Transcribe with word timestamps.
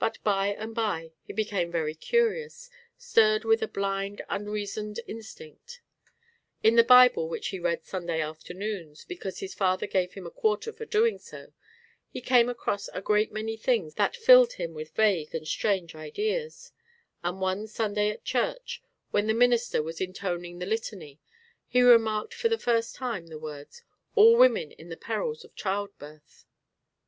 But 0.00 0.18
by 0.24 0.48
and 0.48 0.74
by 0.74 1.12
he 1.22 1.32
became 1.32 1.70
very 1.70 1.94
curious, 1.94 2.68
stirred 2.98 3.44
with 3.44 3.62
a 3.62 3.68
blind 3.68 4.20
unreasoned 4.28 4.98
instinct. 5.06 5.80
In 6.64 6.74
the 6.74 6.82
Bible 6.82 7.28
which 7.28 7.50
he 7.50 7.60
read 7.60 7.84
Sunday 7.84 8.20
afternoons, 8.20 9.04
because 9.04 9.38
his 9.38 9.54
father 9.54 9.86
gave 9.86 10.14
him 10.14 10.26
a 10.26 10.30
quarter 10.32 10.72
for 10.72 10.84
doing 10.84 11.18
so, 11.20 11.52
he 12.10 12.20
came 12.20 12.48
across 12.48 12.88
a 12.88 13.00
great 13.00 13.30
many 13.30 13.56
things 13.56 13.94
that 13.94 14.16
filled 14.16 14.54
him 14.54 14.74
with 14.74 14.90
vague 14.96 15.32
and 15.32 15.46
strange 15.46 15.94
ideas; 15.94 16.72
and 17.22 17.40
one 17.40 17.68
Sunday 17.68 18.10
at 18.10 18.24
church, 18.24 18.82
when 19.12 19.28
the 19.28 19.34
minister 19.34 19.84
was 19.84 20.00
intoning 20.00 20.58
the 20.58 20.66
Litany, 20.66 21.20
he 21.68 21.80
remarked 21.80 22.34
for 22.34 22.48
the 22.48 22.58
first 22.58 22.96
time 22.96 23.28
the 23.28 23.38
words, 23.38 23.84
"all 24.16 24.34
women 24.36 24.72
in 24.72 24.88
the 24.88 24.96
perils 24.96 25.44
of 25.44 25.54
child 25.54 25.96
birth." 25.96 26.44